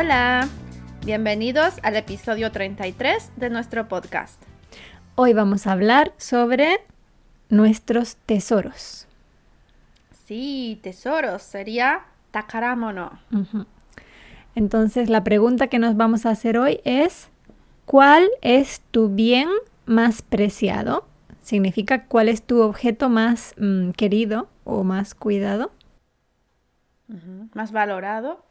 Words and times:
Hola. 0.00 0.48
Bienvenidos 1.04 1.80
al 1.82 1.96
episodio 1.96 2.52
33 2.52 3.32
de 3.34 3.50
nuestro 3.50 3.88
podcast. 3.88 4.40
Hoy 5.16 5.32
vamos 5.32 5.66
a 5.66 5.72
hablar 5.72 6.12
sobre 6.18 6.78
nuestros 7.48 8.14
tesoros. 8.14 9.08
Sí, 10.24 10.78
tesoros 10.84 11.42
sería 11.42 12.02
takaramono. 12.30 13.18
Entonces 14.54 15.10
la 15.10 15.24
pregunta 15.24 15.66
que 15.66 15.80
nos 15.80 15.96
vamos 15.96 16.26
a 16.26 16.30
hacer 16.30 16.58
hoy 16.58 16.78
es, 16.84 17.28
¿cuál 17.84 18.28
es 18.40 18.80
tu 18.92 19.08
bien 19.08 19.48
más 19.84 20.22
preciado? 20.22 21.08
Significa 21.42 22.04
cuál 22.04 22.28
es 22.28 22.42
tu 22.42 22.62
objeto 22.62 23.08
más 23.08 23.52
mm, 23.58 23.90
querido 23.90 24.48
o 24.62 24.84
más 24.84 25.16
cuidado. 25.16 25.72
Más 27.52 27.72
valorado. 27.72 28.47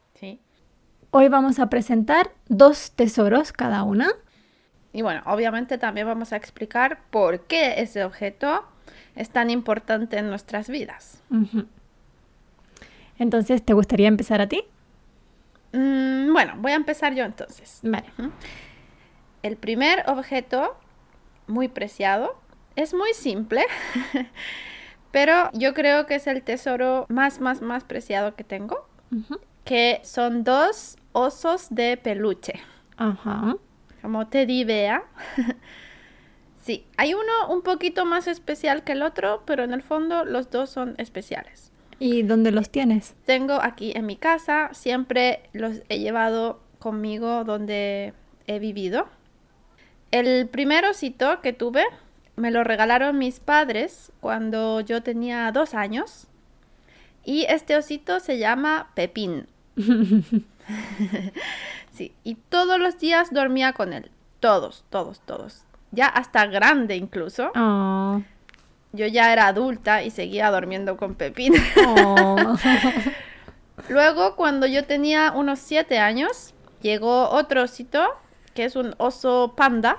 Hoy 1.10 1.28
vamos 1.28 1.58
a 1.58 1.70
presentar 1.70 2.32
dos 2.48 2.90
tesoros 2.90 3.52
cada 3.52 3.82
una. 3.82 4.10
Y 4.92 5.00
bueno, 5.00 5.22
obviamente 5.24 5.78
también 5.78 6.06
vamos 6.06 6.34
a 6.34 6.36
explicar 6.36 7.00
por 7.10 7.46
qué 7.46 7.80
ese 7.80 8.04
objeto 8.04 8.64
es 9.16 9.30
tan 9.30 9.48
importante 9.48 10.18
en 10.18 10.28
nuestras 10.28 10.68
vidas. 10.68 11.22
Entonces, 13.18 13.64
¿te 13.64 13.72
gustaría 13.72 14.06
empezar 14.06 14.42
a 14.42 14.48
ti? 14.48 14.64
Mm, 15.72 16.32
bueno, 16.34 16.54
voy 16.58 16.72
a 16.72 16.76
empezar 16.76 17.14
yo 17.14 17.24
entonces. 17.24 17.80
Vale. 17.82 18.06
El 19.42 19.56
primer 19.56 20.04
objeto, 20.08 20.76
muy 21.46 21.68
preciado, 21.68 22.38
es 22.76 22.92
muy 22.92 23.14
simple, 23.14 23.64
pero 25.10 25.50
yo 25.54 25.72
creo 25.72 26.04
que 26.04 26.16
es 26.16 26.26
el 26.26 26.42
tesoro 26.42 27.06
más, 27.08 27.40
más, 27.40 27.62
más 27.62 27.84
preciado 27.84 28.34
que 28.34 28.44
tengo. 28.44 28.86
Que 29.68 30.00
son 30.02 30.44
dos 30.44 30.96
osos 31.12 31.66
de 31.68 31.98
peluche, 31.98 32.54
Ajá. 32.96 33.54
como 34.00 34.26
Teddy 34.26 34.64
Bear. 34.64 35.02
sí, 36.62 36.86
hay 36.96 37.12
uno 37.12 37.50
un 37.50 37.60
poquito 37.60 38.06
más 38.06 38.28
especial 38.28 38.82
que 38.82 38.92
el 38.92 39.02
otro, 39.02 39.42
pero 39.44 39.64
en 39.64 39.74
el 39.74 39.82
fondo 39.82 40.24
los 40.24 40.48
dos 40.50 40.70
son 40.70 40.94
especiales. 40.96 41.70
¿Y 41.98 42.22
dónde 42.22 42.50
los 42.50 42.70
tienes? 42.70 43.14
Tengo 43.26 43.60
aquí 43.60 43.92
en 43.94 44.06
mi 44.06 44.16
casa, 44.16 44.70
siempre 44.72 45.42
los 45.52 45.82
he 45.90 45.98
llevado 45.98 46.62
conmigo 46.78 47.44
donde 47.44 48.14
he 48.46 48.60
vivido. 48.60 49.06
El 50.12 50.48
primer 50.48 50.86
osito 50.86 51.42
que 51.42 51.52
tuve 51.52 51.84
me 52.36 52.50
lo 52.50 52.64
regalaron 52.64 53.18
mis 53.18 53.38
padres 53.38 54.12
cuando 54.20 54.80
yo 54.80 55.02
tenía 55.02 55.52
dos 55.52 55.74
años. 55.74 56.26
Y 57.22 57.44
este 57.50 57.76
osito 57.76 58.18
se 58.20 58.38
llama 58.38 58.92
Pepín. 58.94 59.46
sí, 61.92 62.12
y 62.24 62.34
todos 62.34 62.78
los 62.78 62.98
días 62.98 63.32
dormía 63.32 63.72
con 63.72 63.92
él. 63.92 64.10
Todos, 64.40 64.84
todos, 64.90 65.20
todos. 65.20 65.64
Ya 65.90 66.06
hasta 66.06 66.46
grande 66.46 66.96
incluso. 66.96 67.50
Oh. 67.56 68.20
Yo 68.92 69.06
ya 69.06 69.32
era 69.32 69.46
adulta 69.48 70.02
y 70.02 70.10
seguía 70.10 70.50
durmiendo 70.50 70.96
con 70.96 71.14
Pepín. 71.14 71.54
Oh. 71.86 72.56
Luego, 73.88 74.36
cuando 74.36 74.66
yo 74.66 74.84
tenía 74.84 75.32
unos 75.32 75.58
siete 75.58 75.98
años, 75.98 76.54
llegó 76.82 77.30
otro 77.30 77.62
osito, 77.62 78.06
que 78.54 78.64
es 78.64 78.76
un 78.76 78.94
oso 78.98 79.54
panda, 79.56 79.96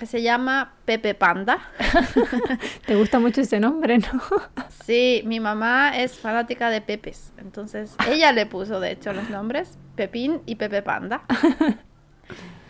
que 0.00 0.06
se 0.06 0.22
llama 0.22 0.72
Pepe 0.86 1.14
Panda. 1.14 1.58
¿Te 2.86 2.96
gusta 2.96 3.20
mucho 3.20 3.42
ese 3.42 3.60
nombre, 3.60 3.98
no? 3.98 4.20
Sí, 4.84 5.22
mi 5.26 5.38
mamá 5.38 5.96
es 5.96 6.18
fanática 6.18 6.70
de 6.70 6.80
Pepes, 6.80 7.32
entonces 7.36 7.94
ella 8.08 8.32
le 8.32 8.46
puso, 8.46 8.80
de 8.80 8.92
hecho, 8.92 9.12
los 9.12 9.28
nombres, 9.28 9.78
Pepín 9.94 10.40
y 10.46 10.56
Pepe 10.56 10.82
Panda. 10.82 11.22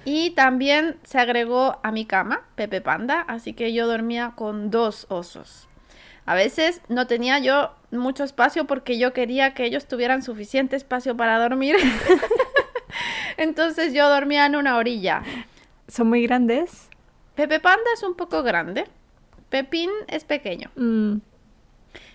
Y 0.06 0.30
también 0.30 0.96
se 1.02 1.18
agregó 1.18 1.78
a 1.82 1.92
mi 1.92 2.06
cama 2.06 2.40
Pepe 2.54 2.80
Panda, 2.80 3.20
así 3.20 3.52
que 3.52 3.74
yo 3.74 3.86
dormía 3.86 4.32
con 4.34 4.70
dos 4.70 5.04
osos. 5.10 5.68
A 6.24 6.34
veces 6.34 6.80
no 6.88 7.06
tenía 7.06 7.38
yo 7.38 7.74
mucho 7.90 8.24
espacio 8.24 8.66
porque 8.66 8.98
yo 8.98 9.12
quería 9.12 9.52
que 9.52 9.66
ellos 9.66 9.86
tuvieran 9.86 10.22
suficiente 10.22 10.74
espacio 10.74 11.18
para 11.18 11.38
dormir. 11.38 11.76
Entonces 13.36 13.92
yo 13.92 14.08
dormía 14.08 14.46
en 14.46 14.56
una 14.56 14.78
orilla. 14.78 15.22
¿Son 15.86 16.08
muy 16.08 16.26
grandes? 16.26 16.88
Pepe 17.34 17.60
Panda 17.60 17.90
es 17.94 18.02
un 18.02 18.14
poco 18.14 18.42
grande. 18.42 18.84
Pepín 19.48 19.90
es 20.08 20.24
pequeño. 20.24 20.70
Mm. 20.76 21.18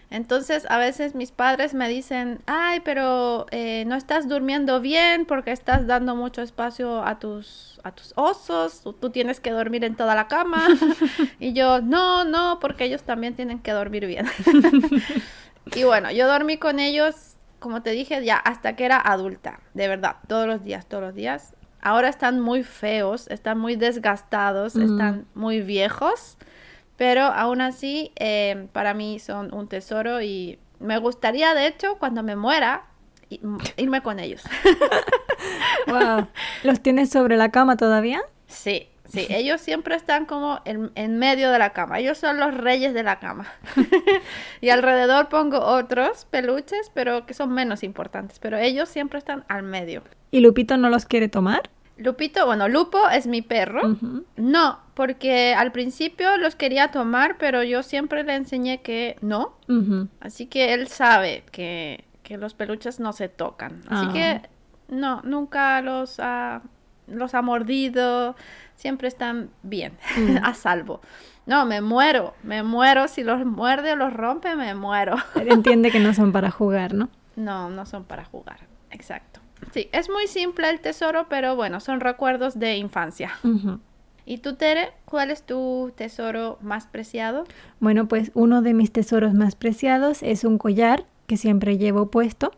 Entonces 0.09 0.65
a 0.69 0.77
veces 0.77 1.15
mis 1.15 1.31
padres 1.31 1.73
me 1.73 1.89
dicen, 1.89 2.39
ay, 2.45 2.79
pero 2.81 3.47
eh, 3.51 3.83
no 3.85 3.95
estás 3.95 4.29
durmiendo 4.29 4.79
bien 4.79 5.25
porque 5.25 5.51
estás 5.51 5.87
dando 5.87 6.15
mucho 6.15 6.41
espacio 6.41 7.03
a 7.03 7.19
tus, 7.19 7.79
a 7.83 7.91
tus 7.91 8.13
osos, 8.15 8.81
tú, 8.81 8.93
tú 8.93 9.09
tienes 9.09 9.39
que 9.39 9.51
dormir 9.51 9.83
en 9.83 9.95
toda 9.95 10.15
la 10.15 10.27
cama. 10.27 10.67
y 11.39 11.53
yo, 11.53 11.81
no, 11.81 12.23
no, 12.23 12.59
porque 12.61 12.85
ellos 12.85 13.03
también 13.03 13.35
tienen 13.35 13.59
que 13.59 13.71
dormir 13.71 14.05
bien. 14.05 14.27
y 15.75 15.83
bueno, 15.83 16.11
yo 16.11 16.27
dormí 16.27 16.57
con 16.57 16.79
ellos, 16.79 17.35
como 17.59 17.81
te 17.81 17.89
dije, 17.89 18.23
ya 18.23 18.37
hasta 18.37 18.75
que 18.75 18.85
era 18.85 18.99
adulta, 18.99 19.59
de 19.73 19.87
verdad, 19.87 20.17
todos 20.27 20.47
los 20.47 20.63
días, 20.63 20.85
todos 20.85 21.03
los 21.03 21.15
días. 21.15 21.55
Ahora 21.85 22.09
están 22.09 22.39
muy 22.39 22.63
feos, 22.63 23.27
están 23.27 23.59
muy 23.59 23.75
desgastados, 23.75 24.75
Mm. 24.75 24.81
están 24.81 25.25
muy 25.35 25.61
viejos. 25.61 26.35
Pero 26.97 27.21
aún 27.25 27.61
así, 27.61 28.11
eh, 28.15 28.67
para 28.73 28.95
mí 28.95 29.19
son 29.19 29.53
un 29.53 29.67
tesoro 29.67 30.19
y 30.21 30.57
me 30.79 30.97
gustaría, 30.97 31.53
de 31.53 31.67
hecho, 31.67 31.97
cuando 31.99 32.23
me 32.23 32.35
muera, 32.35 32.85
irme 33.77 34.01
con 34.01 34.19
ellos. 34.19 34.43
Wow. 35.87 36.27
¿Los 36.63 36.81
tienes 36.81 37.09
sobre 37.11 37.37
la 37.37 37.51
cama 37.51 37.77
todavía? 37.77 38.19
Sí, 38.47 38.89
sí, 39.07 39.27
ellos 39.29 39.61
siempre 39.61 39.95
están 39.95 40.25
como 40.25 40.59
en, 40.65 40.91
en 40.95 41.19
medio 41.19 41.51
de 41.51 41.59
la 41.59 41.71
cama. 41.71 41.99
Ellos 41.99 42.17
son 42.17 42.39
los 42.39 42.55
reyes 42.55 42.93
de 42.95 43.03
la 43.03 43.19
cama. 43.19 43.45
y 44.61 44.69
alrededor 44.69 45.29
pongo 45.29 45.59
otros 45.59 46.25
peluches, 46.25 46.89
pero 46.95 47.27
que 47.27 47.35
son 47.35 47.53
menos 47.53 47.83
importantes. 47.83 48.39
Pero 48.39 48.57
ellos 48.57 48.89
siempre 48.89 49.19
están 49.19 49.45
al 49.47 49.61
medio. 49.61 50.01
¿Y 50.31 50.39
Lupito 50.39 50.77
no 50.77 50.89
los 50.89 51.05
quiere 51.05 51.27
tomar? 51.29 51.69
Lupito, 51.97 52.45
bueno, 52.45 52.67
Lupo 52.67 53.07
es 53.09 53.25
mi 53.27 53.41
perro. 53.41 53.81
No, 54.35 54.79
porque 54.95 55.53
al 55.53 55.71
principio 55.71 56.37
los 56.37 56.55
quería 56.55 56.91
tomar, 56.91 57.37
pero 57.37 57.63
yo 57.63 57.83
siempre 57.83 58.23
le 58.23 58.35
enseñé 58.35 58.81
que 58.81 59.15
no. 59.21 59.53
Así 60.19 60.47
que 60.47 60.73
él 60.73 60.87
sabe 60.87 61.43
que, 61.51 62.03
que 62.23 62.37
los 62.37 62.53
peluches 62.53 62.99
no 62.99 63.13
se 63.13 63.29
tocan. 63.29 63.81
Así 63.89 64.07
Ah. 64.09 64.13
que 64.13 64.41
no, 64.93 65.21
nunca 65.23 65.81
los 65.81 66.19
ha, 66.19 66.61
los 67.07 67.33
ha 67.33 67.41
mordido. 67.41 68.35
Siempre 68.75 69.07
están 69.07 69.49
bien, 69.63 69.93
a 70.43 70.53
salvo. 70.53 70.99
No, 71.45 71.65
me 71.65 71.79
muero, 71.79 72.33
me 72.43 72.61
muero. 72.63 73.07
Si 73.07 73.23
los 73.23 73.45
muerde 73.45 73.93
o 73.93 73.95
los 73.95 74.11
rompe, 74.11 74.55
me 74.57 74.75
muero. 74.75 75.15
Él 75.35 75.47
entiende 75.49 75.91
que 75.91 75.99
no 75.99 76.13
son 76.13 76.31
para 76.33 76.51
jugar, 76.51 76.93
¿no? 76.93 77.07
No, 77.37 77.69
no 77.69 77.85
son 77.85 78.03
para 78.03 78.25
jugar. 78.25 78.59
Exacto. 78.91 79.39
Sí, 79.73 79.89
es 79.91 80.09
muy 80.09 80.27
simple 80.27 80.69
el 80.69 80.79
tesoro, 80.79 81.27
pero 81.29 81.55
bueno, 81.55 81.79
son 81.79 81.99
recuerdos 81.99 82.57
de 82.59 82.77
infancia. 82.77 83.31
¿Y 84.25 84.37
tú, 84.39 84.55
Tere, 84.55 84.89
cuál 85.05 85.29
es 85.31 85.43
tu 85.43 85.91
tesoro 85.95 86.57
más 86.61 86.87
preciado? 86.87 87.43
Bueno, 87.79 88.07
pues 88.07 88.31
uno 88.33 88.61
de 88.61 88.73
mis 88.73 88.91
tesoros 88.91 89.33
más 89.33 89.55
preciados 89.55 90.23
es 90.23 90.43
un 90.43 90.57
collar 90.57 91.05
que 91.27 91.37
siempre 91.37 91.77
llevo 91.77 92.09
puesto, 92.09 92.51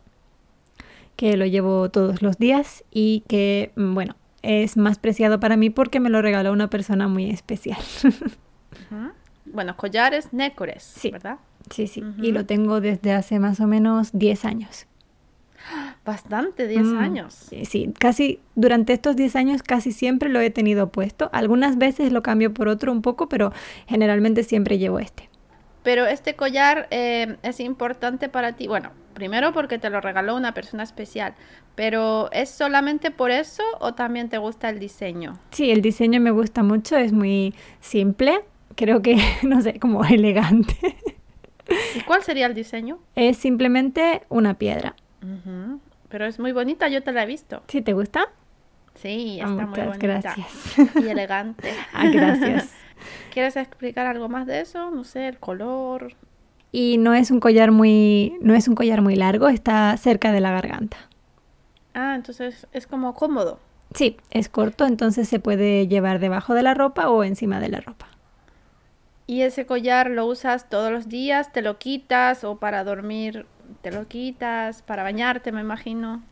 que 1.16 1.36
lo 1.38 1.46
llevo 1.46 1.90
todos 1.90 2.22
los 2.22 2.38
días 2.38 2.84
y 2.92 3.24
que, 3.28 3.72
mm, 3.76 3.94
bueno, 3.96 4.16
es 4.44 4.78
más 4.78 5.00
preciado 5.00 5.40
para 5.40 5.58
mí 5.58 5.70
porque 5.70 6.00
me 6.00 6.10
lo 6.10 6.22
regaló 6.22 6.54
una 6.54 6.70
persona 6.70 7.08
muy 7.08 7.30
especial. 7.32 7.80
Ujú. 8.04 9.12
Bueno, 9.46 9.76
collares, 9.76 10.34
nécores, 10.34 10.84
Sí. 10.84 11.10
¿verdad? 11.12 11.38
sí, 11.70 11.88
sí, 11.88 12.02
y 12.22 12.32
lo 12.32 12.46
tengo 12.46 12.80
desde 12.80 13.12
hace 13.12 13.40
más 13.40 13.60
o 13.60 13.68
menos 13.68 14.12
10 14.14 14.46
años. 14.46 14.86
Bastante, 16.06 16.68
10 16.68 16.86
Mm, 16.86 16.98
años. 16.98 17.34
Sí, 17.64 17.94
casi 18.00 18.40
durante 18.56 18.94
estos 18.94 19.16
10 19.16 19.36
años 19.36 19.64
casi 19.64 19.92
siempre 19.92 20.30
lo 20.30 20.40
he 20.40 20.50
tenido 20.50 20.90
puesto. 20.92 21.30
Algunas 21.34 21.78
veces 21.78 22.12
lo 22.12 22.24
cambio 22.24 22.54
por 22.54 22.68
otro 22.70 22.92
un 22.92 23.02
poco, 23.02 23.28
pero 23.28 23.52
generalmente 23.88 24.44
siempre 24.44 24.78
llevo 24.78 25.00
este. 25.00 25.30
Pero 25.84 26.06
este 26.06 26.36
collar 26.36 26.88
eh, 26.92 27.38
es 27.44 27.60
importante 27.60 28.30
para 28.30 28.54
ti. 28.54 28.68
Bueno, 28.68 28.92
primero 29.14 29.54
porque 29.54 29.80
te 29.80 29.90
lo 29.90 30.02
regaló 30.02 30.36
una 30.36 30.54
persona 30.54 30.84
especial. 30.84 31.34
Pero 31.76 32.30
¿es 32.32 32.50
solamente 32.50 33.12
por 33.12 33.32
eso 33.32 33.64
o 33.80 33.94
también 33.94 34.30
te 34.30 34.38
gusta 34.38 34.70
el 34.70 34.80
diseño? 34.80 35.38
Sí, 35.52 35.72
el 35.72 35.82
diseño 35.82 36.20
me 36.20 36.32
gusta 36.32 36.64
mucho, 36.64 36.98
es 36.98 37.14
muy 37.14 37.54
simple, 37.80 38.40
creo 38.76 39.02
que, 39.02 39.18
no 39.44 39.62
sé, 39.62 39.80
como 39.80 40.04
elegante. 40.06 40.76
¿Y 41.96 42.00
cuál 42.02 42.24
sería 42.24 42.46
el 42.48 42.54
diseño? 42.54 43.00
Es 43.16 43.38
simplemente 43.38 44.24
una 44.30 44.54
piedra. 44.56 44.96
Pero 46.10 46.26
es 46.26 46.40
muy 46.40 46.52
bonita, 46.52 46.88
yo 46.88 47.04
te 47.04 47.12
la 47.12 47.24
he 47.24 47.26
visto. 47.26 47.64
¿Sí 47.68 47.82
te 47.82 47.94
gusta? 47.94 48.28
Sí, 48.96 49.40
Ah, 49.42 49.46
está 49.50 49.56
muy 49.56 49.66
muchas 49.66 49.88
bonita. 49.88 50.08
gracias. 50.08 50.78
Y 51.04 51.08
elegante. 51.08 51.72
Ah, 51.94 52.08
gracias. 52.10 52.72
¿Quieres 53.34 53.56
explicar 53.58 54.08
algo 54.08 54.30
más 54.30 54.48
de 54.48 54.62
eso? 54.62 54.90
No 54.92 55.04
sé, 55.04 55.28
el 55.28 55.38
color. 55.38 56.14
Y 56.72 56.98
no 56.98 57.14
es 57.14 57.30
un 57.32 57.40
collar 57.40 57.72
muy, 57.72 58.36
no 58.42 58.56
es 58.56 58.68
un 58.68 58.76
collar 58.76 59.02
muy 59.02 59.16
largo, 59.16 59.48
está 59.50 59.96
cerca 59.98 60.32
de 60.32 60.42
la 60.42 60.52
garganta. 60.52 60.98
Ah, 61.94 62.14
entonces 62.16 62.68
es 62.74 62.88
como 62.88 63.14
cómodo. 63.14 63.60
Sí, 63.94 64.18
es 64.32 64.50
corto, 64.50 64.86
entonces 64.86 65.30
se 65.30 65.40
puede 65.40 65.88
llevar 65.88 66.20
debajo 66.20 66.54
de 66.54 66.64
la 66.64 66.74
ropa 66.74 67.10
o 67.10 67.24
encima 67.24 67.60
de 67.60 67.70
la 67.70 67.80
ropa. 67.80 68.08
¿Y 69.28 69.42
ese 69.42 69.66
collar 69.66 70.10
lo 70.10 70.26
usas 70.26 70.70
todos 70.70 70.92
los 70.92 71.08
días? 71.08 71.52
¿Te 71.52 71.62
lo 71.62 71.78
quitas 71.78 72.44
o 72.44 72.58
para 72.58 72.84
dormir 72.84 73.46
te 73.82 73.92
lo 73.92 74.08
quitas? 74.08 74.82
¿Para 74.82 75.04
bañarte, 75.04 75.52
me 75.52 75.62
imagino? 75.62 76.24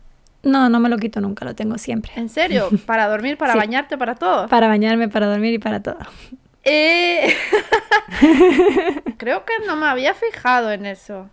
No, 0.43 0.69
no 0.69 0.79
me 0.79 0.89
lo 0.89 0.97
quito 0.97 1.21
nunca, 1.21 1.43
lo 1.45 1.55
tengo 1.55 1.77
siempre. 1.77 2.11
¿En 2.15 2.29
serio? 2.29 2.69
¿Para 2.85 3.07
dormir, 3.07 3.37
para 3.37 3.53
Sí. 3.53 3.59
bañarte, 3.59 3.97
para 3.97 4.15
todo? 4.15 4.47
Para 4.47 4.67
bañarme, 4.67 5.09
para 5.09 5.27
dormir 5.27 5.53
y 5.53 5.59
para 5.59 5.81
todo. 5.81 5.97
Eh, 6.63 7.33
Creo 9.17 9.45
que 9.45 9.53
no 9.67 9.75
me 9.75 9.87
había 9.87 10.13
fijado 10.13 10.71
en 10.71 10.85
eso. 10.85 11.29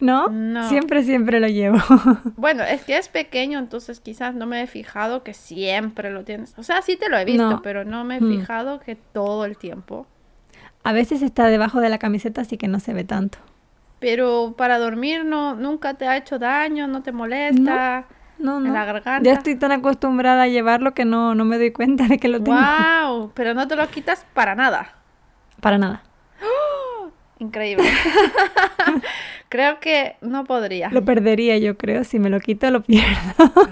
¿No? 0.00 0.28
No. 0.28 0.68
Siempre, 0.68 1.04
siempre 1.04 1.38
lo 1.38 1.46
llevo. 1.46 1.78
Bueno, 2.36 2.64
es 2.64 2.82
que 2.84 2.96
es 2.98 3.08
pequeño, 3.08 3.58
entonces 3.60 4.00
quizás 4.00 4.34
no 4.34 4.46
me 4.46 4.62
he 4.62 4.66
fijado 4.66 5.22
que 5.22 5.32
siempre 5.34 6.10
lo 6.10 6.24
tienes. 6.24 6.54
O 6.58 6.64
sea, 6.64 6.82
sí 6.82 6.96
te 6.96 7.08
lo 7.08 7.16
he 7.18 7.24
visto, 7.24 7.48
No. 7.48 7.62
pero 7.62 7.84
no 7.84 8.02
me 8.04 8.16
he 8.16 8.20
Mm. 8.20 8.38
fijado 8.40 8.80
que 8.80 8.96
todo 8.96 9.44
el 9.44 9.56
tiempo. 9.56 10.06
A 10.82 10.92
veces 10.92 11.22
está 11.22 11.46
debajo 11.46 11.80
de 11.80 11.88
la 11.88 11.98
camiseta, 11.98 12.40
así 12.40 12.56
que 12.56 12.66
no 12.66 12.80
se 12.80 12.92
ve 12.92 13.04
tanto. 13.04 13.38
Pero 14.02 14.54
para 14.58 14.78
dormir 14.78 15.24
no, 15.24 15.54
nunca 15.54 15.94
te 15.94 16.06
ha 16.06 16.16
hecho 16.18 16.38
daño, 16.38 16.86
no 16.88 17.02
te 17.02 17.12
molesta. 17.12 18.04
No, 18.38 18.56
En 18.58 18.64
no. 18.64 18.72
la 18.74 18.84
garganta. 18.84 19.22
Ya 19.22 19.34
estoy 19.34 19.54
tan 19.54 19.70
acostumbrada 19.72 20.42
a 20.42 20.48
llevarlo 20.48 20.92
que 20.92 21.04
no, 21.04 21.34
no 21.36 21.44
me 21.44 21.56
doy 21.56 21.70
cuenta 21.70 22.08
de 22.08 22.18
que 22.18 22.26
lo 22.28 22.42
tengo. 22.42 22.58
¡Wow! 22.58 23.30
Pero 23.34 23.54
no 23.54 23.68
te 23.68 23.76
lo 23.76 23.86
quitas 23.88 24.26
para 24.34 24.54
nada. 24.56 24.92
Para 25.60 25.78
nada. 25.78 26.02
Increíble. 27.38 27.84
Creo 29.48 29.80
que 29.80 30.16
no 30.20 30.44
podría. 30.44 30.90
Lo 30.90 31.04
perdería, 31.04 31.58
yo 31.58 31.76
creo. 31.76 32.04
Si 32.04 32.18
me 32.18 32.30
lo 32.30 32.40
quito, 32.40 32.70
lo 32.70 32.82
pierdo. 32.82 33.08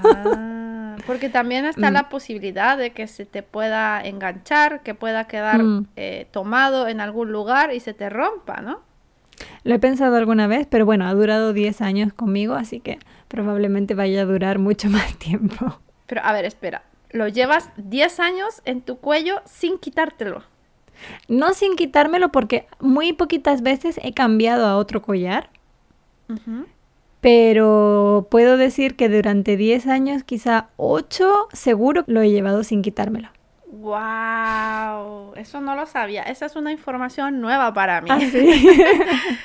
Ah, 0.05 0.97
porque 1.07 1.29
también 1.29 1.65
está 1.65 1.91
Mm. 1.91 1.95
la 1.95 2.09
posibilidad 2.09 2.77
de 2.77 2.91
que 2.93 3.07
se 3.07 3.25
te 3.27 3.43
pueda 3.43 4.01
enganchar, 4.01 4.83
que 4.83 4.95
pueda 4.95 5.25
quedar 5.27 5.63
Mm. 5.63 5.87
eh, 5.97 6.29
tomado 6.31 6.87
en 6.89 7.01
algún 7.01 7.33
lugar 7.33 7.73
y 7.75 7.81
se 7.81 7.95
te 7.95 8.09
rompa, 8.11 8.61
¿no? 8.61 8.81
Lo 9.65 9.75
he 9.75 9.79
pensado 9.79 10.17
alguna 10.17 10.47
vez, 10.47 10.67
pero 10.69 10.87
bueno, 10.87 11.07
ha 11.07 11.15
durado 11.15 11.53
10 11.53 11.81
años 11.81 12.13
conmigo, 12.13 12.55
así 12.55 12.81
que 12.81 12.99
probablemente 13.29 13.95
vaya 13.95 14.23
a 14.23 14.25
durar 14.25 14.59
mucho 14.59 14.89
más 14.91 15.15
tiempo. 15.17 15.81
Pero 16.07 16.23
a 16.25 16.33
ver, 16.33 16.45
espera. 16.45 16.83
Lo 17.11 17.27
llevas 17.29 17.71
10 17.77 18.21
años 18.21 18.63
en 18.65 18.83
tu 18.83 18.99
cuello 18.99 19.43
sin 19.45 19.79
quitártelo. 19.79 20.45
No 21.29 21.55
sin 21.55 21.77
quitármelo 21.77 22.31
porque 22.31 22.67
muy 22.79 23.13
poquitas 23.13 23.63
veces 23.63 23.99
he 24.03 24.13
cambiado 24.13 24.67
a 24.67 24.77
otro 24.77 25.03
collar, 25.03 25.51
pero 27.21 28.29
puedo 28.31 28.57
decir 28.57 28.97
que 28.97 29.09
durante 29.09 29.57
10 29.57 29.87
años, 29.87 30.23
quizá 30.23 30.69
8, 30.77 31.49
seguro 31.53 32.05
lo 32.07 32.21
he 32.21 32.31
llevado 32.31 32.65
sin 32.65 32.83
quitármelo. 32.83 33.29
¡Wow! 33.81 35.35
Eso 35.37 35.61
no 35.61 35.75
lo 35.75 35.87
sabía. 35.87 36.23
Esa 36.23 36.47
es 36.47 36.57
una 36.57 36.73
información 36.73 37.41
nueva 37.41 37.73
para 37.73 38.01
mí. 38.01 38.11
Ah, 38.11 38.21
sí. 38.21 38.79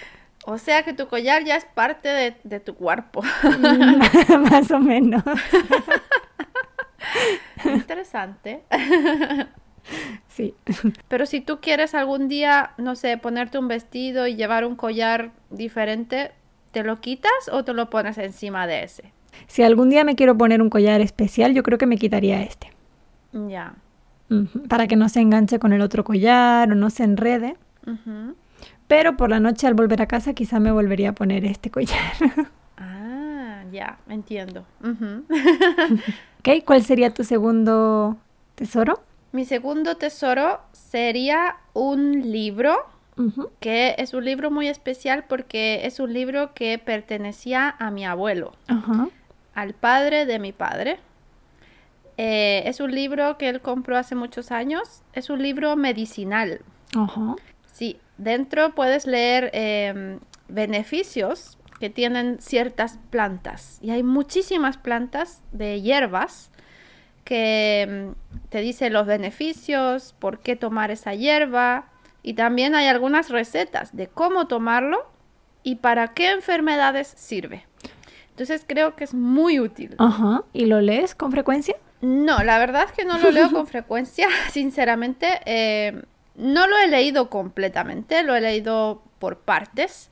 O 0.48 0.60
sea 0.60 0.84
que 0.84 0.94
tu 0.94 1.08
collar 1.08 1.44
ya 1.44 1.56
es 1.56 1.66
parte 1.66 2.08
de, 2.08 2.36
de 2.44 2.60
tu 2.60 2.76
cuerpo. 2.76 3.24
más 4.52 4.70
o 4.70 4.80
menos. 4.80 5.24
Interesante. 7.66 8.62
Sí. 10.28 10.54
Pero 11.08 11.26
si 11.26 11.42
tú 11.42 11.60
quieres 11.62 11.96
algún 11.96 12.28
día, 12.28 12.74
no 12.78 12.96
sé, 12.96 13.18
ponerte 13.18 13.58
un 13.58 13.68
vestido 13.68 14.28
y 14.28 14.36
llevar 14.36 14.66
un 14.66 14.76
collar 14.76 15.32
diferente, 15.50 16.32
¿te 16.72 16.84
lo 16.84 17.02
quitas 17.02 17.50
o 17.52 17.64
te 17.64 17.74
lo 17.74 17.90
pones 17.90 18.20
encima 18.20 18.68
de 18.68 18.84
ese? 18.84 19.14
Si 19.48 19.64
algún 19.64 19.90
día 19.90 20.04
me 20.04 20.16
quiero 20.16 20.38
poner 20.38 20.62
un 20.62 20.70
collar 20.70 21.02
especial, 21.02 21.54
yo 21.54 21.64
creo 21.64 21.78
que 21.78 21.88
me 21.88 21.98
quitaría 21.98 22.44
este. 22.44 22.72
Ya. 23.34 23.74
Para 24.68 24.88
que 24.88 24.96
no 24.96 25.08
se 25.10 25.22
enganche 25.22 25.60
con 25.60 25.74
el 25.74 25.82
otro 25.82 26.04
collar 26.04 26.72
o 26.72 26.76
no 26.76 26.90
se 26.90 27.04
enrede. 27.04 27.56
Pero 28.88 29.18
por 29.18 29.30
la 29.30 29.40
noche 29.40 29.68
al 29.68 29.74
volver 29.74 30.02
a 30.02 30.08
casa 30.08 30.34
quizá 30.34 30.60
me 30.60 30.72
volvería 30.72 31.10
a 31.10 31.14
poner 31.14 31.46
este 31.46 31.70
collar. 31.70 32.14
Ah, 32.78 33.64
ya, 33.72 33.98
entiendo. 34.10 34.66
¿Ok? 36.40 36.50
¿Cuál 36.66 36.84
sería 36.84 37.14
tu 37.14 37.24
segundo 37.24 38.18
tesoro? 38.56 39.02
Mi 39.32 39.46
segundo 39.46 39.96
tesoro 39.96 40.60
sería 40.74 41.56
un 41.74 42.32
libro, 42.32 42.76
que 43.62 43.96
es 43.98 44.14
un 44.14 44.26
libro 44.26 44.52
muy 44.52 44.68
especial 44.68 45.24
porque 45.28 45.86
es 45.86 46.02
un 46.02 46.12
libro 46.14 46.54
que 46.54 46.78
pertenecía 46.80 47.76
a 47.80 47.92
mi 47.92 48.06
abuelo. 48.06 48.52
Al 49.54 49.74
padre 49.74 50.26
de 50.26 50.38
mi 50.40 50.52
padre. 50.52 51.00
Eh, 52.18 52.64
es 52.66 52.80
un 52.80 52.92
libro 52.92 53.38
que 53.38 53.50
él 53.50 53.62
compró 53.62 53.98
hace 53.98 54.16
muchos 54.16 54.52
años. 54.52 55.02
Es 55.14 55.30
un 55.30 55.42
libro 55.42 55.76
medicinal. 55.76 56.62
Ajá. 56.96 57.36
Sí, 57.72 58.00
dentro 58.18 58.74
puedes 58.74 59.06
leer 59.06 59.50
em, 59.54 60.20
beneficios 60.48 61.58
que 61.80 61.90
tienen 61.90 62.38
ciertas 62.40 63.00
plantas. 63.10 63.80
Y 63.82 63.92
hay 63.92 64.04
muchísimas 64.04 64.78
plantas 64.78 65.42
de 65.52 65.82
hierbas 65.82 66.52
que 67.26 67.82
em, 67.82 68.16
te 68.50 68.62
dice 68.62 68.90
los 68.90 69.06
beneficios, 69.06 70.16
por 70.20 70.40
qué 70.40 70.56
tomar 70.56 70.92
esa 70.92 71.14
hierba. 71.14 71.90
Y 72.24 72.34
también 72.34 72.76
hay 72.76 72.88
algunas 72.88 73.30
recetas 73.30 73.96
de 73.96 74.08
cómo 74.08 74.48
tomarlo 74.48 75.06
y 75.64 75.76
para 75.76 76.14
qué 76.14 76.32
enfermedades 76.32 77.14
sirve. 77.18 77.66
Entonces 78.30 78.64
creo 78.66 78.96
que 78.96 79.04
es 79.04 79.14
muy 79.14 79.60
útil. 79.60 79.96
Ajá. 79.98 80.44
¿Y 80.54 80.66
lo 80.66 80.82
lees 80.82 81.16
con 81.16 81.32
frecuencia? 81.32 81.76
No, 82.06 82.44
la 82.44 82.60
verdad 82.60 82.84
es 82.84 82.92
que 82.92 83.04
no 83.04 83.18
lo 83.18 83.32
leo 83.32 83.52
con 83.52 83.66
frecuencia, 83.76 84.28
sinceramente. 84.52 85.42
eh, 85.46 86.04
no 86.36 86.68
lo 86.68 86.78
he 86.78 86.88
leído 86.88 87.30
completamente, 87.30 88.22
lo 88.22 88.36
he 88.36 88.42
leído 88.42 89.02
por 89.20 89.38
partes, 89.40 90.12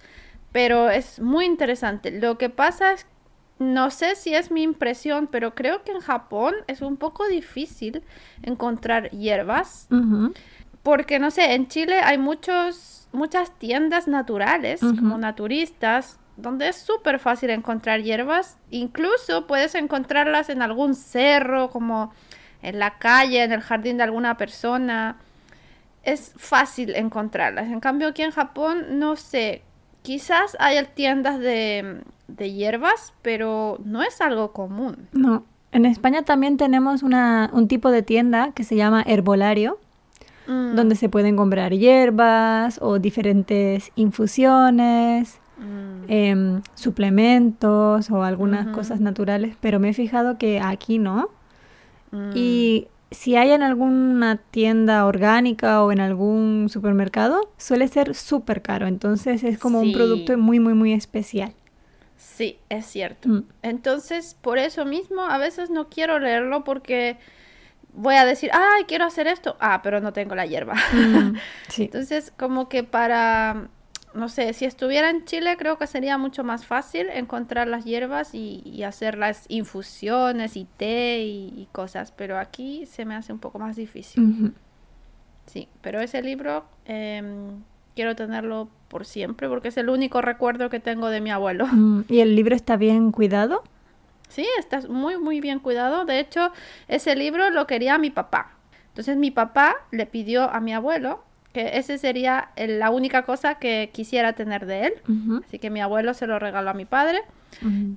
pero 0.54 0.90
es 0.90 1.20
muy 1.20 1.46
interesante. 1.46 2.12
Lo 2.12 2.38
que 2.38 2.50
pasa 2.50 2.94
es, 2.94 3.06
no 3.60 3.92
sé 3.92 4.16
si 4.16 4.34
es 4.34 4.50
mi 4.50 4.64
impresión, 4.64 5.28
pero 5.28 5.54
creo 5.54 5.84
que 5.84 5.92
en 5.92 6.00
Japón 6.00 6.56
es 6.68 6.82
un 6.82 6.96
poco 6.96 7.28
difícil 7.28 8.04
encontrar 8.42 9.10
hierbas, 9.12 9.90
porque 10.82 11.20
no 11.20 11.30
sé, 11.30 11.54
en 11.54 11.68
Chile 11.68 12.00
hay 12.02 12.18
muchos, 12.18 13.08
muchas 13.12 13.52
tiendas 13.60 14.08
naturales, 14.08 14.80
como 14.80 15.18
naturistas, 15.18 16.20
donde 16.38 16.70
es 16.70 16.78
súper 16.78 17.20
fácil 17.20 17.50
encontrar 17.50 18.02
hierbas. 18.02 18.58
Incluso 18.72 19.48
puedes 19.48 19.76
encontrarlas 19.76 20.50
en 20.50 20.62
algún 20.62 20.96
cerro, 20.96 21.70
como 21.70 22.12
en 22.62 22.80
la 22.80 22.98
calle, 22.98 23.44
en 23.44 23.52
el 23.52 23.62
jardín 23.62 23.98
de 23.98 24.04
alguna 24.04 24.38
persona. 24.38 25.18
Es 26.04 26.34
fácil 26.38 26.96
encontrarlas. 26.96 27.68
En 27.68 27.80
cambio, 27.80 28.10
aquí 28.10 28.24
en 28.24 28.32
Japón, 28.32 29.00
no 29.00 29.16
sé, 29.16 29.62
quizás 30.02 30.58
hay 30.60 30.84
tiendas 30.94 31.40
de, 31.40 32.02
de 32.28 32.52
hierbas, 32.52 33.14
pero 33.22 33.80
no 33.86 34.02
es 34.04 34.20
algo 34.22 34.52
común. 34.52 35.08
No. 35.12 35.46
En 35.72 35.86
España 35.86 36.22
también 36.22 36.58
tenemos 36.58 37.02
una, 37.02 37.50
un 37.52 37.68
tipo 37.68 37.90
de 37.90 38.04
tienda 38.04 38.52
que 38.52 38.64
se 38.64 38.76
llama 38.76 39.02
herbolario, 39.08 39.80
Mm, 40.48 40.76
donde 40.76 40.96
se 40.96 41.08
pueden 41.08 41.38
comprar 41.38 41.72
hierbas 41.74 42.80
o 42.82 43.00
diferentes 43.00 43.92
infusiones, 43.96 45.40
mm, 45.64 46.06
em, 46.08 46.62
suplementos 46.76 48.12
o 48.12 48.24
algunas 48.24 48.68
cosas 48.68 49.00
naturales, 49.00 49.56
pero 49.60 49.80
me 49.80 49.90
he 49.90 49.94
fijado 49.94 50.38
que 50.38 50.60
aquí 50.60 51.00
no. 51.00 51.30
mm. 52.12 52.32
Y 52.36 52.88
si 53.14 53.36
hay 53.36 53.52
en 53.52 53.64
alguna 53.64 54.38
tienda 54.38 55.06
orgánica 55.06 55.84
o 55.84 55.92
en 55.92 56.00
algún 56.00 56.68
supermercado, 56.70 57.52
suele 57.58 57.88
ser 57.88 58.16
súper 58.16 58.62
caro. 58.62 58.88
Entonces 58.88 59.44
es 59.44 59.60
como 59.60 59.80
un 59.80 59.94
producto 59.94 60.38
muy, 60.38 60.60
muy, 60.60 60.74
muy 60.74 60.94
especial. 60.94 61.54
Sí, 62.18 62.60
es 62.70 62.86
cierto. 62.86 63.30
Mm. 63.30 63.44
Entonces, 63.62 64.36
por 64.40 64.58
eso 64.58 64.86
mismo, 64.86 65.24
a 65.24 65.38
veces 65.38 65.70
no 65.70 65.90
quiero 65.90 66.20
leerlo 66.20 66.64
porque 66.64 67.18
voy 67.94 68.16
a 68.16 68.26
decir, 68.26 68.50
ay, 68.54 68.86
quiero 68.86 69.06
hacer 69.06 69.28
esto. 69.28 69.58
Ah, 69.60 69.82
pero 69.84 70.00
no 70.00 70.14
tengo 70.14 70.34
la 70.34 70.46
hierba. 70.46 70.76
Mm, 70.94 71.36
sí. 71.68 71.84
Entonces, 71.84 72.32
como 72.38 72.70
que 72.70 72.84
para, 72.84 73.70
no 74.14 74.30
sé, 74.30 74.54
si 74.54 74.66
estuviera 74.66 75.10
en 75.10 75.26
Chile, 75.26 75.56
creo 75.58 75.78
que 75.78 75.88
sería 75.88 76.18
mucho 76.18 76.44
más 76.44 76.66
fácil 76.66 77.08
encontrar 77.10 77.68
las 77.68 77.86
hierbas 77.86 78.34
y, 78.34 78.62
y 78.66 78.84
hacer 78.84 79.18
las 79.18 79.46
infusiones 79.50 80.56
y 80.56 80.66
té 80.66 81.20
y, 81.20 81.54
y 81.56 81.68
cosas. 81.72 82.12
Pero 82.12 82.38
aquí 82.38 82.86
se 82.86 83.06
me 83.06 83.16
hace 83.16 83.34
un 83.34 83.40
poco 83.40 83.60
más 83.60 83.76
difícil. 83.76 84.54
Sí, 85.46 85.68
pero 85.82 86.00
ese 86.00 86.22
libro 86.22 86.66
em, 86.86 87.64
quiero 87.96 88.16
tenerlo 88.16 88.70
por 88.88 89.06
siempre 89.06 89.50
porque 89.50 89.70
es 89.70 89.78
el 89.78 89.90
único 89.90 90.22
recuerdo 90.22 90.70
que 90.70 90.80
tengo 90.80 91.10
de 91.10 91.22
mi 91.22 91.32
abuelo. 91.32 91.66
Mm, 91.68 92.02
¿Y 92.08 92.20
el 92.20 92.36
libro 92.36 92.56
está 92.56 92.78
bien 92.78 93.12
cuidado? 93.12 93.64
Sí, 94.30 94.48
está 94.58 94.82
muy, 94.88 95.18
muy 95.18 95.42
bien 95.42 95.60
cuidado. 95.60 96.06
De 96.06 96.20
hecho, 96.20 96.52
ese 96.88 97.16
libro 97.16 97.50
lo 97.50 97.68
quería 97.68 97.98
mi 97.98 98.10
papá. 98.10 98.52
Entonces 98.88 99.18
mi 99.18 99.32
papá 99.32 99.76
le 99.92 100.06
pidió 100.06 100.50
a 100.50 100.60
mi 100.60 100.74
abuelo 100.74 101.24
que 101.54 101.78
ese 101.78 101.98
sería 101.98 102.50
el- 102.56 102.80
la 102.80 102.90
única 102.90 103.24
cosa 103.24 103.56
que 103.56 103.90
quisiera 103.94 104.34
tener 104.34 104.66
de 104.66 104.88
él. 104.88 104.94
Así 105.46 105.60
que 105.60 105.70
mi 105.70 105.80
abuelo 105.82 106.14
se 106.14 106.28
lo 106.28 106.40
regaló 106.40 106.72
a 106.72 106.74
mi 106.74 106.86
padre. 106.86 107.20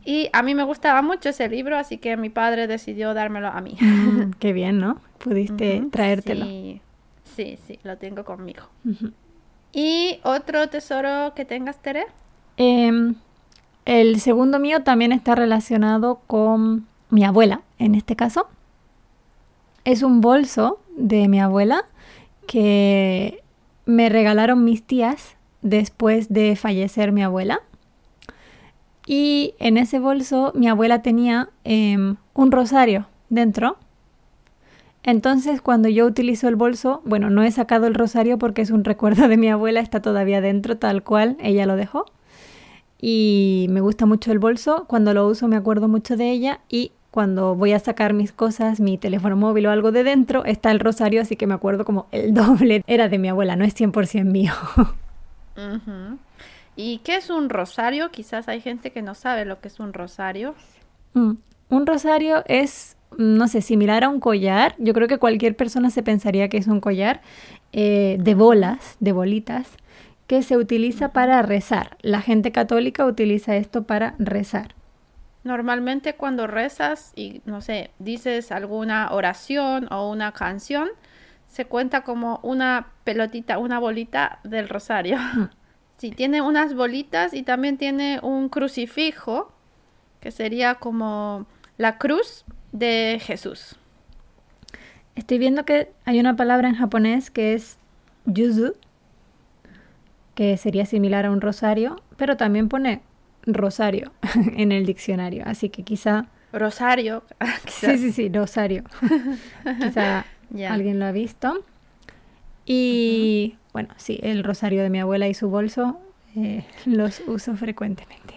Y 0.04 0.28
a 0.34 0.42
mí 0.42 0.54
me 0.54 0.62
gustaba 0.62 1.00
mucho 1.02 1.30
ese 1.30 1.48
libro, 1.48 1.76
así 1.78 1.96
que 1.98 2.16
mi 2.18 2.28
padre 2.28 2.66
decidió 2.66 3.14
dármelo 3.14 3.48
a 3.48 3.60
mí. 3.60 3.76
Mm, 3.80 4.32
qué 4.38 4.52
bien, 4.52 4.78
¿no? 4.78 5.00
Pudiste 5.18 5.82
traértelo. 5.90 6.44
Sí, 6.44 6.80
sí, 7.24 7.58
sí, 7.66 7.78
lo 7.82 7.96
tengo 7.96 8.24
conmigo. 8.24 8.62
¿Y 9.72 10.20
otro 10.22 10.68
tesoro 10.68 11.32
que 11.34 11.44
tengas, 11.44 11.78
Tere? 11.82 12.06
Em, 12.58 13.14
el 13.86 14.20
segundo 14.20 14.58
mío 14.58 14.82
también 14.82 15.12
está 15.12 15.34
relacionado 15.34 16.20
con 16.26 16.86
mi 17.10 17.24
abuela, 17.24 17.62
en 17.78 17.94
este 17.94 18.16
caso. 18.16 18.48
Es 19.84 20.02
un 20.02 20.20
bolso 20.20 20.80
de 20.96 21.28
mi 21.28 21.40
abuela 21.40 21.84
que 22.46 23.42
me 23.86 24.08
regalaron 24.08 24.64
mis 24.64 24.82
tías 24.82 25.36
después 25.62 26.28
de 26.28 26.56
fallecer 26.56 27.12
mi 27.12 27.22
abuela. 27.22 27.60
Y 29.06 29.54
en 29.60 29.78
ese 29.78 30.00
bolso 30.00 30.52
mi 30.54 30.68
abuela 30.68 31.00
tenía 31.00 31.48
em, 31.64 32.16
un 32.34 32.50
rosario 32.50 33.06
dentro. 33.30 33.78
Entonces 35.04 35.62
cuando 35.62 35.88
yo 35.88 36.04
utilizo 36.04 36.48
el 36.48 36.56
bolso, 36.56 37.00
bueno, 37.04 37.30
no 37.30 37.44
he 37.44 37.50
sacado 37.52 37.86
el 37.86 37.94
rosario 37.94 38.38
porque 38.38 38.62
es 38.62 38.70
un 38.70 38.84
recuerdo 38.84 39.28
de 39.28 39.36
mi 39.36 39.48
abuela, 39.48 39.80
está 39.80 40.02
todavía 40.02 40.40
dentro 40.40 40.76
tal 40.76 41.04
cual, 41.04 41.36
ella 41.40 41.64
lo 41.66 41.76
dejó. 41.76 42.06
Y 43.00 43.66
me 43.70 43.80
gusta 43.80 44.06
mucho 44.06 44.32
el 44.32 44.38
bolso, 44.38 44.86
cuando 44.88 45.14
lo 45.14 45.26
uso 45.28 45.48
me 45.48 45.56
acuerdo 45.56 45.86
mucho 45.86 46.16
de 46.16 46.30
ella 46.30 46.60
y 46.68 46.92
cuando 47.16 47.54
voy 47.54 47.72
a 47.72 47.78
sacar 47.78 48.12
mis 48.12 48.30
cosas, 48.30 48.78
mi 48.78 48.98
teléfono 48.98 49.36
móvil 49.36 49.68
o 49.68 49.70
algo 49.70 49.90
de 49.90 50.04
dentro, 50.04 50.44
está 50.44 50.70
el 50.70 50.80
rosario, 50.80 51.22
así 51.22 51.34
que 51.34 51.46
me 51.46 51.54
acuerdo 51.54 51.86
como 51.86 52.08
el 52.12 52.34
doble 52.34 52.82
era 52.86 53.08
de 53.08 53.16
mi 53.16 53.30
abuela, 53.30 53.56
no 53.56 53.64
es 53.64 53.74
100% 53.74 54.24
mío. 54.26 54.52
¿Y 56.76 56.98
qué 56.98 57.16
es 57.16 57.30
un 57.30 57.48
rosario? 57.48 58.10
Quizás 58.10 58.48
hay 58.48 58.60
gente 58.60 58.92
que 58.92 59.00
no 59.00 59.14
sabe 59.14 59.46
lo 59.46 59.60
que 59.62 59.68
es 59.68 59.80
un 59.80 59.94
rosario. 59.94 60.54
Mm, 61.14 61.32
Un 61.70 61.86
rosario 61.86 62.44
es, 62.48 62.98
no 63.16 63.48
sé, 63.48 63.62
similar 63.62 64.04
a 64.04 64.10
un 64.10 64.20
collar. 64.20 64.74
Yo 64.78 64.92
creo 64.92 65.08
que 65.08 65.16
cualquier 65.18 65.56
persona 65.56 65.88
se 65.88 66.02
pensaría 66.02 66.50
que 66.50 66.58
es 66.58 66.66
un 66.66 66.80
collar 66.80 67.22
eh, 67.72 68.18
de 68.20 68.34
bolas, 68.34 68.98
de 69.00 69.12
bolitas, 69.12 69.68
que 70.26 70.42
se 70.42 70.58
utiliza 70.58 71.14
para 71.14 71.40
rezar. 71.42 71.96
La 72.02 72.20
gente 72.20 72.52
católica 72.52 73.06
utiliza 73.06 73.56
esto 73.56 73.84
para 73.84 74.16
rezar. 74.18 74.75
Normalmente 75.46 76.16
cuando 76.16 76.48
rezas 76.48 77.12
y, 77.14 77.40
no 77.44 77.60
sé, 77.60 77.92
dices 78.00 78.50
alguna 78.50 79.12
oración 79.12 79.86
o 79.92 80.10
una 80.10 80.32
canción, 80.32 80.88
se 81.46 81.66
cuenta 81.66 82.02
como 82.02 82.40
una 82.42 82.88
pelotita, 83.04 83.58
una 83.58 83.78
bolita 83.78 84.40
del 84.42 84.68
rosario. 84.68 85.18
Sí, 85.98 86.10
tiene 86.10 86.42
unas 86.42 86.74
bolitas 86.74 87.32
y 87.32 87.42
también 87.42 87.78
tiene 87.78 88.20
un 88.22 88.50
crucifijo, 88.50 89.50
que 90.20 90.30
sería 90.30 90.74
como 90.74 91.46
la 91.78 91.96
cruz 91.96 92.44
de 92.72 93.18
Jesús. 93.18 93.76
Estoy 95.14 95.38
viendo 95.38 95.64
que 95.64 95.90
hay 96.04 96.20
una 96.20 96.36
palabra 96.36 96.68
en 96.68 96.74
japonés 96.74 97.30
que 97.30 97.54
es 97.54 97.78
yuzu, 98.26 98.74
que 100.34 100.58
sería 100.58 100.84
similar 100.84 101.24
a 101.24 101.30
un 101.30 101.40
rosario, 101.40 102.02
pero 102.18 102.36
también 102.36 102.68
pone 102.68 103.00
rosario 103.46 104.12
en 104.56 104.72
el 104.72 104.86
diccionario. 104.86 105.44
Así 105.46 105.68
que 105.70 105.82
quizá... 105.82 106.26
Rosario. 106.52 107.22
Sí, 107.68 107.98
sí, 107.98 108.12
sí, 108.12 108.28
rosario. 108.32 108.84
quizá 109.80 110.24
alguien 110.68 110.98
lo 110.98 111.04
ha 111.06 111.12
visto. 111.12 111.64
Y 112.64 113.56
bueno, 113.72 113.90
sí, 113.96 114.18
el 114.22 114.42
rosario 114.44 114.82
de 114.82 114.90
mi 114.90 115.00
abuela 115.00 115.28
y 115.28 115.34
su 115.34 115.48
bolso 115.48 116.00
eh, 116.36 116.64
los 116.84 117.20
uso 117.26 117.56
frecuentemente. 117.56 118.34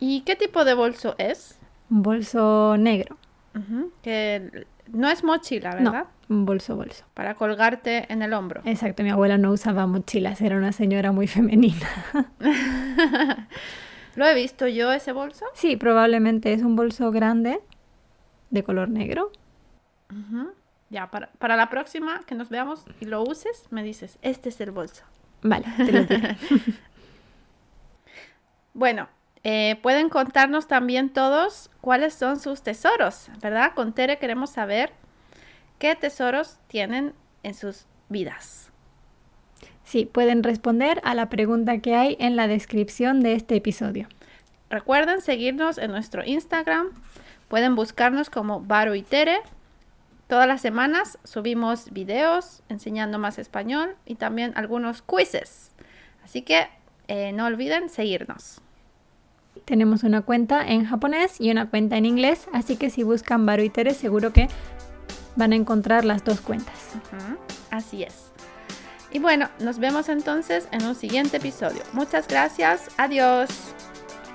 ¿Y 0.00 0.22
qué 0.22 0.36
tipo 0.36 0.64
de 0.64 0.74
bolso 0.74 1.14
es? 1.18 1.58
Un 1.90 2.02
bolso 2.02 2.76
negro. 2.78 3.16
Que 4.02 4.66
no 4.92 5.08
es 5.08 5.22
mochila, 5.22 5.70
No, 5.80 5.92
¿verdad? 5.92 6.06
un 6.28 6.44
bolso 6.44 6.74
bolso. 6.76 7.04
Para 7.14 7.34
colgarte 7.34 8.10
en 8.12 8.22
el 8.22 8.32
hombro. 8.32 8.62
Exacto, 8.64 9.02
mi 9.02 9.10
abuela 9.10 9.38
no 9.38 9.52
usaba 9.52 9.86
mochilas, 9.86 10.40
era 10.40 10.56
una 10.56 10.72
señora 10.72 11.12
muy 11.12 11.26
femenina. 11.28 11.86
¿Lo 14.16 14.26
he 14.26 14.34
visto 14.34 14.66
yo 14.66 14.92
ese 14.92 15.12
bolso? 15.12 15.46
Sí, 15.54 15.76
probablemente 15.76 16.52
es 16.52 16.62
un 16.62 16.76
bolso 16.76 17.10
grande 17.10 17.60
de 18.50 18.62
color 18.62 18.88
negro. 18.88 19.32
Ya, 20.90 21.10
para, 21.10 21.30
para 21.32 21.56
la 21.56 21.70
próxima 21.70 22.20
que 22.26 22.34
nos 22.34 22.48
veamos 22.48 22.84
y 23.00 23.06
lo 23.06 23.22
uses, 23.22 23.66
me 23.70 23.82
dices, 23.82 24.18
este 24.22 24.50
es 24.50 24.60
el 24.60 24.70
bolso. 24.70 25.04
Vale, 25.42 25.66
te 25.76 25.92
lo. 25.92 26.06
Bueno, 28.74 29.08
eh, 29.44 29.78
pueden 29.82 30.08
contarnos 30.08 30.66
también 30.66 31.12
todos 31.12 31.70
cuáles 31.80 32.12
son 32.12 32.40
sus 32.40 32.62
tesoros, 32.62 33.30
¿verdad? 33.40 33.72
Con 33.74 33.92
Tere 33.92 34.18
queremos 34.18 34.50
saber 34.50 34.92
qué 35.78 35.94
tesoros 35.94 36.58
tienen 36.66 37.14
en 37.44 37.54
sus 37.54 37.86
vidas. 38.08 38.72
Sí, 39.94 40.06
pueden 40.06 40.42
responder 40.42 41.00
a 41.04 41.14
la 41.14 41.28
pregunta 41.28 41.78
que 41.78 41.94
hay 41.94 42.16
en 42.18 42.34
la 42.34 42.48
descripción 42.48 43.20
de 43.20 43.34
este 43.34 43.54
episodio. 43.54 44.08
Recuerden 44.68 45.20
seguirnos 45.20 45.78
en 45.78 45.92
nuestro 45.92 46.24
Instagram. 46.24 46.88
Pueden 47.46 47.76
buscarnos 47.76 48.28
como 48.28 48.60
Baru 48.60 48.94
y 48.96 49.02
Tere. 49.02 49.36
Todas 50.26 50.48
las 50.48 50.60
semanas 50.62 51.16
subimos 51.22 51.92
videos 51.92 52.64
enseñando 52.68 53.20
más 53.20 53.38
español 53.38 53.94
y 54.04 54.16
también 54.16 54.52
algunos 54.56 55.00
quizzes. 55.00 55.70
Así 56.24 56.42
que 56.42 56.66
eh, 57.06 57.30
no 57.32 57.46
olviden 57.46 57.88
seguirnos. 57.88 58.60
Tenemos 59.64 60.02
una 60.02 60.22
cuenta 60.22 60.66
en 60.66 60.86
japonés 60.86 61.40
y 61.40 61.52
una 61.52 61.70
cuenta 61.70 61.98
en 61.98 62.06
inglés, 62.06 62.48
así 62.52 62.74
que 62.74 62.90
si 62.90 63.04
buscan 63.04 63.46
Baru 63.46 63.62
y 63.62 63.70
Tere 63.70 63.94
seguro 63.94 64.32
que 64.32 64.48
van 65.36 65.52
a 65.52 65.54
encontrar 65.54 66.04
las 66.04 66.24
dos 66.24 66.40
cuentas. 66.40 66.96
Así 67.70 68.02
es. 68.02 68.33
Y 69.14 69.20
bueno, 69.20 69.48
nos 69.60 69.78
vemos 69.78 70.08
entonces 70.08 70.66
en 70.72 70.84
un 70.84 70.96
siguiente 70.96 71.36
episodio. 71.36 71.82
Muchas 71.92 72.26
gracias. 72.26 72.90
Adiós. 72.96 73.48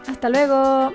Hasta 0.08 0.30
luego. 0.30 0.94